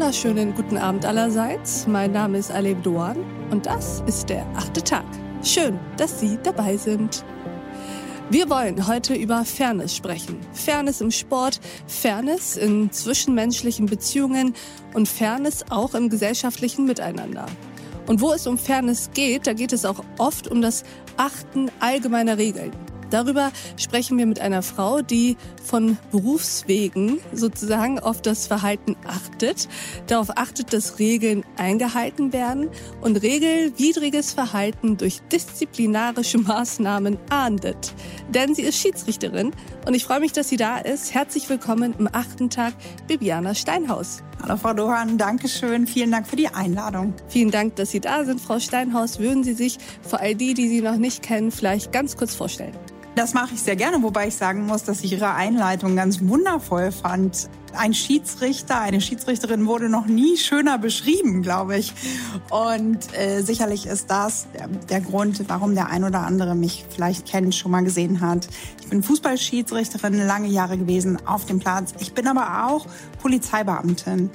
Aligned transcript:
wunderschönen 0.00 0.54
guten 0.54 0.78
Abend 0.78 1.04
allerseits. 1.04 1.86
Mein 1.86 2.12
Name 2.12 2.38
ist 2.38 2.50
Aleb 2.50 2.82
Doan 2.82 3.18
und 3.50 3.66
das 3.66 4.02
ist 4.06 4.30
der 4.30 4.46
achte 4.56 4.82
Tag. 4.82 5.04
Schön, 5.42 5.78
dass 5.98 6.18
Sie 6.18 6.38
dabei 6.42 6.78
sind. 6.78 7.22
Wir 8.30 8.48
wollen 8.48 8.88
heute 8.88 9.12
über 9.12 9.44
Fairness 9.44 9.94
sprechen. 9.94 10.38
Fairness 10.54 11.02
im 11.02 11.10
Sport, 11.10 11.60
Fairness 11.86 12.56
in 12.56 12.90
zwischenmenschlichen 12.90 13.84
Beziehungen 13.84 14.54
und 14.94 15.06
Fairness 15.06 15.66
auch 15.68 15.92
im 15.92 16.08
gesellschaftlichen 16.08 16.86
Miteinander. 16.86 17.44
Und 18.06 18.22
wo 18.22 18.32
es 18.32 18.46
um 18.46 18.56
Fairness 18.56 19.10
geht, 19.12 19.46
da 19.46 19.52
geht 19.52 19.74
es 19.74 19.84
auch 19.84 20.02
oft 20.16 20.48
um 20.48 20.62
das 20.62 20.82
Achten 21.18 21.70
allgemeiner 21.78 22.38
Regeln. 22.38 22.72
Darüber 23.10 23.50
sprechen 23.76 24.18
wir 24.18 24.26
mit 24.26 24.40
einer 24.40 24.62
Frau, 24.62 25.02
die 25.02 25.36
von 25.62 25.98
Berufswegen 26.12 27.18
sozusagen 27.32 27.98
auf 27.98 28.22
das 28.22 28.46
Verhalten 28.46 28.96
achtet, 29.06 29.68
darauf 30.06 30.30
achtet, 30.36 30.72
dass 30.72 30.98
Regeln 30.98 31.44
eingehalten 31.56 32.32
werden 32.32 32.68
und 33.00 33.16
regelwidriges 33.16 34.32
Verhalten 34.32 34.96
durch 34.96 35.20
disziplinarische 35.32 36.38
Maßnahmen 36.38 37.18
ahndet. 37.30 37.94
Denn 38.28 38.54
sie 38.54 38.62
ist 38.62 38.78
Schiedsrichterin 38.78 39.52
und 39.86 39.94
ich 39.94 40.04
freue 40.04 40.20
mich, 40.20 40.32
dass 40.32 40.48
sie 40.48 40.56
da 40.56 40.78
ist. 40.78 41.12
Herzlich 41.12 41.48
willkommen 41.48 41.94
im 41.98 42.08
achten 42.12 42.48
Tag, 42.48 42.74
Bibiana 43.08 43.54
Steinhaus. 43.54 44.22
Hallo 44.42 44.56
Frau 44.56 44.72
Dohan, 44.72 45.18
danke 45.18 45.48
schön. 45.48 45.86
Vielen 45.86 46.10
Dank 46.12 46.26
für 46.26 46.36
die 46.36 46.48
Einladung. 46.48 47.12
Vielen 47.28 47.50
Dank, 47.50 47.76
dass 47.76 47.90
Sie 47.90 48.00
da 48.00 48.24
sind, 48.24 48.40
Frau 48.40 48.58
Steinhaus. 48.58 49.18
Würden 49.18 49.44
Sie 49.44 49.52
sich 49.52 49.76
für 50.00 50.18
all 50.18 50.34
die, 50.34 50.54
die 50.54 50.68
Sie 50.68 50.80
noch 50.80 50.96
nicht 50.96 51.22
kennen, 51.22 51.50
vielleicht 51.50 51.92
ganz 51.92 52.16
kurz 52.16 52.34
vorstellen? 52.34 52.72
Das 53.20 53.34
mache 53.34 53.52
ich 53.52 53.60
sehr 53.60 53.76
gerne, 53.76 54.02
wobei 54.02 54.28
ich 54.28 54.34
sagen 54.34 54.64
muss, 54.64 54.84
dass 54.84 55.04
ich 55.04 55.12
Ihre 55.12 55.34
Einleitung 55.34 55.94
ganz 55.94 56.22
wundervoll 56.22 56.90
fand. 56.90 57.50
Ein 57.74 57.92
Schiedsrichter, 57.92 58.80
eine 58.80 59.02
Schiedsrichterin 59.02 59.66
wurde 59.66 59.90
noch 59.90 60.06
nie 60.06 60.38
schöner 60.38 60.78
beschrieben, 60.78 61.42
glaube 61.42 61.76
ich. 61.76 61.92
Und 62.48 63.14
äh, 63.14 63.42
sicherlich 63.42 63.84
ist 63.84 64.10
das 64.10 64.46
der, 64.54 64.68
der 64.68 65.02
Grund, 65.02 65.46
warum 65.48 65.74
der 65.74 65.88
ein 65.88 66.04
oder 66.04 66.20
andere 66.20 66.54
mich 66.54 66.86
vielleicht 66.88 67.26
kennt, 67.26 67.54
schon 67.54 67.72
mal 67.72 67.84
gesehen 67.84 68.22
hat. 68.22 68.48
Ich 68.80 68.88
bin 68.88 69.02
Fußballschiedsrichterin, 69.02 70.26
lange 70.26 70.48
Jahre 70.48 70.78
gewesen 70.78 71.18
auf 71.26 71.44
dem 71.44 71.58
Platz. 71.58 71.92
Ich 71.98 72.14
bin 72.14 72.26
aber 72.26 72.70
auch 72.70 72.86
Polizeibeamtin. 73.20 74.30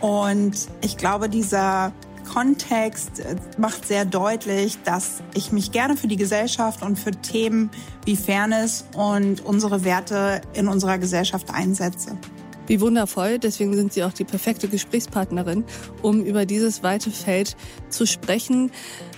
Und 0.00 0.54
ich 0.80 0.96
glaube, 0.96 1.28
dieser 1.28 1.92
Kontext 2.24 3.20
äh, 3.20 3.36
macht 3.58 3.86
sehr 3.86 4.04
deutlich, 4.04 4.78
dass 4.84 5.22
ich 5.34 5.52
mich 5.52 5.72
gerne 5.72 5.96
für 5.96 6.08
die 6.08 6.16
Gesellschaft 6.16 6.82
und 6.82 6.98
für 6.98 7.12
Themen 7.12 7.70
wie 8.04 8.16
Fairness 8.16 8.86
und 8.96 9.44
unsere 9.44 9.84
Werte 9.84 10.40
in 10.54 10.68
unserer 10.68 10.98
Gesellschaft 10.98 11.50
einsetze. 11.52 12.18
Wie 12.66 12.80
wundervoll, 12.80 13.38
deswegen 13.38 13.74
sind 13.74 13.92
Sie 13.92 14.02
auch 14.04 14.12
die 14.12 14.24
perfekte 14.24 14.68
Gesprächspartnerin, 14.68 15.64
um 16.00 16.24
über 16.24 16.46
dieses 16.46 16.82
weite 16.82 17.10
Feld 17.10 17.56
zu 17.90 18.06
sprechen. 18.06 18.70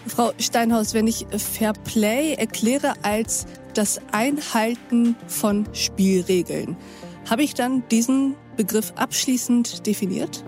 Frau 0.06 0.32
Steinhaus, 0.38 0.94
wenn 0.94 1.06
ich 1.06 1.26
Fair 1.36 1.72
Play 1.72 2.34
erkläre 2.34 2.94
als 3.02 3.46
das 3.74 4.00
Einhalten 4.10 5.14
von 5.28 5.68
Spielregeln, 5.72 6.76
habe 7.30 7.44
ich 7.44 7.54
dann 7.54 7.84
diesen 7.88 8.34
Begriff 8.56 8.92
abschließend 8.96 9.86
definiert? 9.86 10.44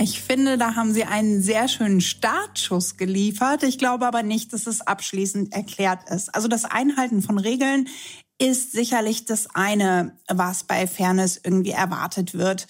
Ich 0.00 0.20
finde, 0.20 0.58
da 0.58 0.76
haben 0.76 0.92
Sie 0.92 1.04
einen 1.04 1.42
sehr 1.42 1.66
schönen 1.66 2.00
Startschuss 2.00 2.96
geliefert. 2.96 3.64
Ich 3.64 3.78
glaube 3.78 4.06
aber 4.06 4.22
nicht, 4.22 4.52
dass 4.52 4.68
es 4.68 4.80
abschließend 4.80 5.52
erklärt 5.52 6.08
ist. 6.08 6.32
Also 6.34 6.46
das 6.46 6.64
Einhalten 6.64 7.20
von 7.20 7.36
Regeln 7.36 7.88
ist 8.40 8.70
sicherlich 8.70 9.24
das 9.24 9.52
eine, 9.54 10.16
was 10.28 10.62
bei 10.62 10.86
Fairness 10.86 11.40
irgendwie 11.42 11.72
erwartet 11.72 12.34
wird. 12.34 12.68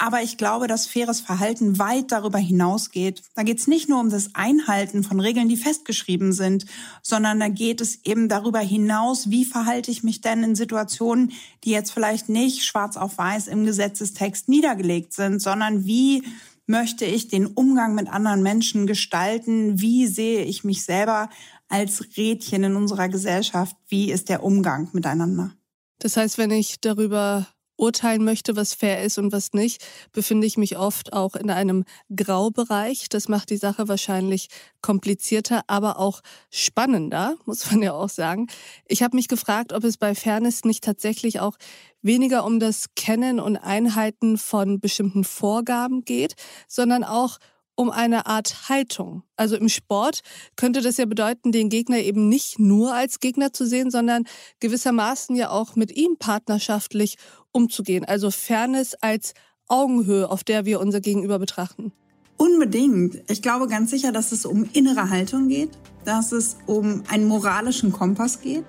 Aber 0.00 0.22
ich 0.22 0.36
glaube, 0.36 0.68
dass 0.68 0.86
faires 0.86 1.20
Verhalten 1.20 1.80
weit 1.80 2.12
darüber 2.12 2.38
hinausgeht. 2.38 3.22
Da 3.34 3.42
geht 3.42 3.58
es 3.58 3.66
nicht 3.66 3.88
nur 3.88 3.98
um 3.98 4.10
das 4.10 4.36
Einhalten 4.36 5.02
von 5.02 5.18
Regeln, 5.18 5.48
die 5.48 5.56
festgeschrieben 5.56 6.32
sind, 6.32 6.66
sondern 7.02 7.40
da 7.40 7.48
geht 7.48 7.80
es 7.80 8.04
eben 8.04 8.28
darüber 8.28 8.60
hinaus, 8.60 9.28
wie 9.28 9.44
verhalte 9.44 9.90
ich 9.90 10.04
mich 10.04 10.20
denn 10.20 10.44
in 10.44 10.54
Situationen, 10.54 11.32
die 11.64 11.70
jetzt 11.70 11.90
vielleicht 11.90 12.28
nicht 12.28 12.64
schwarz 12.64 12.96
auf 12.96 13.18
weiß 13.18 13.48
im 13.48 13.64
Gesetzestext 13.64 14.48
niedergelegt 14.48 15.12
sind, 15.12 15.42
sondern 15.42 15.84
wie 15.84 16.22
möchte 16.68 17.04
ich 17.04 17.28
den 17.28 17.46
Umgang 17.46 17.94
mit 17.94 18.08
anderen 18.08 18.42
Menschen 18.42 18.86
gestalten? 18.86 19.80
Wie 19.80 20.06
sehe 20.06 20.44
ich 20.44 20.64
mich 20.64 20.84
selber 20.84 21.30
als 21.68 22.16
Rädchen 22.16 22.62
in 22.64 22.76
unserer 22.76 23.08
Gesellschaft? 23.08 23.76
Wie 23.88 24.12
ist 24.12 24.28
der 24.28 24.44
Umgang 24.44 24.88
miteinander? 24.92 25.52
Das 25.98 26.16
heißt, 26.16 26.38
wenn 26.38 26.50
ich 26.50 26.80
darüber 26.80 27.48
urteilen 27.78 28.24
möchte, 28.24 28.56
was 28.56 28.74
fair 28.74 29.02
ist 29.02 29.18
und 29.18 29.32
was 29.32 29.52
nicht, 29.52 29.84
befinde 30.12 30.46
ich 30.46 30.58
mich 30.58 30.76
oft 30.76 31.12
auch 31.12 31.34
in 31.34 31.50
einem 31.50 31.84
Graubereich. 32.14 33.08
Das 33.08 33.28
macht 33.28 33.50
die 33.50 33.56
Sache 33.56 33.88
wahrscheinlich 33.88 34.48
komplizierter, 34.82 35.62
aber 35.66 35.98
auch 35.98 36.20
spannender, 36.50 37.36
muss 37.46 37.70
man 37.70 37.82
ja 37.82 37.92
auch 37.92 38.10
sagen. 38.10 38.48
Ich 38.86 39.02
habe 39.02 39.16
mich 39.16 39.28
gefragt, 39.28 39.72
ob 39.72 39.84
es 39.84 39.96
bei 39.96 40.14
Fairness 40.14 40.64
nicht 40.64 40.84
tatsächlich 40.84 41.40
auch 41.40 41.56
weniger 42.02 42.44
um 42.44 42.60
das 42.60 42.94
Kennen 42.94 43.40
und 43.40 43.56
Einhalten 43.56 44.38
von 44.38 44.80
bestimmten 44.80 45.24
Vorgaben 45.24 46.04
geht, 46.04 46.34
sondern 46.68 47.04
auch 47.04 47.38
um 47.78 47.90
eine 47.90 48.26
Art 48.26 48.68
Haltung. 48.68 49.22
Also 49.36 49.54
im 49.56 49.68
Sport 49.68 50.22
könnte 50.56 50.80
das 50.80 50.96
ja 50.96 51.06
bedeuten, 51.06 51.52
den 51.52 51.68
Gegner 51.68 51.98
eben 51.98 52.28
nicht 52.28 52.58
nur 52.58 52.92
als 52.92 53.20
Gegner 53.20 53.52
zu 53.52 53.66
sehen, 53.66 53.92
sondern 53.92 54.24
gewissermaßen 54.58 55.36
ja 55.36 55.50
auch 55.50 55.76
mit 55.76 55.96
ihm 55.96 56.16
partnerschaftlich 56.18 57.18
umzugehen. 57.52 58.04
Also 58.04 58.32
Fairness 58.32 58.96
als 59.00 59.32
Augenhöhe, 59.68 60.28
auf 60.28 60.42
der 60.42 60.64
wir 60.64 60.80
unser 60.80 61.00
Gegenüber 61.00 61.38
betrachten. 61.38 61.92
Unbedingt. 62.36 63.22
Ich 63.30 63.42
glaube 63.42 63.68
ganz 63.68 63.92
sicher, 63.92 64.10
dass 64.10 64.32
es 64.32 64.44
um 64.44 64.68
innere 64.72 65.08
Haltung 65.08 65.46
geht, 65.46 65.70
dass 66.04 66.32
es 66.32 66.56
um 66.66 67.04
einen 67.08 67.28
moralischen 67.28 67.92
Kompass 67.92 68.40
geht 68.40 68.64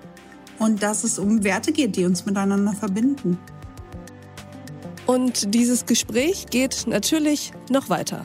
und 0.60 0.84
dass 0.84 1.02
es 1.02 1.18
um 1.18 1.42
Werte 1.42 1.72
geht, 1.72 1.96
die 1.96 2.04
uns 2.04 2.26
miteinander 2.26 2.74
verbinden. 2.74 3.38
Und 5.06 5.52
dieses 5.52 5.86
Gespräch 5.86 6.46
geht 6.46 6.86
natürlich 6.86 7.50
noch 7.70 7.88
weiter. 7.88 8.24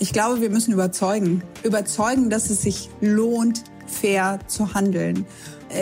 Ich 0.00 0.12
glaube, 0.12 0.40
wir 0.40 0.50
müssen 0.50 0.72
überzeugen. 0.72 1.42
Überzeugen, 1.64 2.30
dass 2.30 2.50
es 2.50 2.62
sich 2.62 2.88
lohnt, 3.00 3.64
fair 3.86 4.38
zu 4.46 4.74
handeln. 4.74 5.26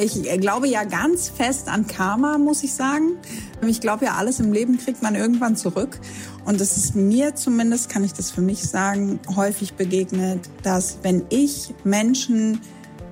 Ich 0.03 0.23
glaube 0.41 0.69
ja 0.69 0.85
ganz 0.85 1.29
fest 1.29 1.69
an 1.69 1.87
Karma, 1.87 2.39
muss 2.39 2.65
ich 2.65 2.75
sagen. 2.75 3.19
Ich 3.67 3.81
glaube 3.81 4.07
ja, 4.07 4.15
alles 4.15 4.41
im 4.41 4.53
Leben 4.53 4.79
kriegt 4.79 5.03
man 5.03 5.15
irgendwann 5.15 5.57
zurück. 5.57 6.01
Und 6.45 6.61
es 6.61 6.77
ist 6.77 6.97
mir 6.97 7.35
zumindest, 7.35 7.89
kann 7.89 8.05
ich 8.05 8.13
das 8.13 8.31
für 8.31 8.41
mich 8.41 8.65
sagen, 8.65 9.21
häufig 9.35 9.75
begegnet, 9.75 10.41
dass 10.63 10.99
wenn 11.03 11.25
ich 11.29 11.75
Menschen 11.85 12.61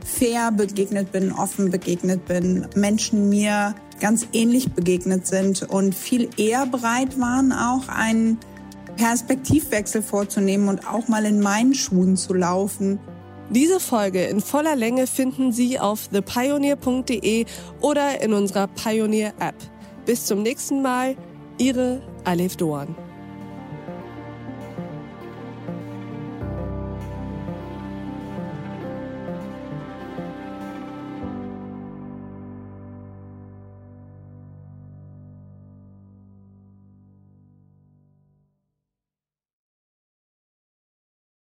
fair 0.05 0.53
begegnet 0.53 1.13
bin, 1.13 1.33
offen 1.33 1.71
begegnet 1.71 2.27
bin, 2.27 2.67
Menschen 2.75 3.29
mir 3.29 3.75
ganz 4.01 4.27
ähnlich 4.33 4.73
begegnet 4.73 5.27
sind 5.27 5.63
und 5.63 5.95
viel 5.95 6.29
eher 6.37 6.67
bereit 6.67 7.19
waren, 7.21 7.53
auch 7.53 7.89
einen 7.89 8.39
Perspektivwechsel 8.97 10.03
vorzunehmen 10.03 10.69
und 10.69 10.87
auch 10.89 11.09
mal 11.09 11.25
in 11.25 11.41
meinen 11.41 11.75
Schuhen 11.75 12.17
zu 12.17 12.35
laufen. 12.35 12.99
Diese 13.51 13.79
Folge 13.79 14.25
in 14.25 14.41
voller 14.41 14.75
Länge 14.75 15.07
finden 15.07 15.53
Sie 15.53 15.79
auf 15.79 16.09
thepioneer.de 16.09 17.45
oder 17.81 18.21
in 18.23 18.33
unserer 18.33 18.69
Pioneer 18.69 19.35
App. 19.39 19.57
Bis 20.07 20.27
zum 20.27 20.43
nächsten 20.43 20.83
Mal, 20.83 21.17
Ihre 21.59 22.03
Alef 22.25 22.57
Doan. 22.57 22.97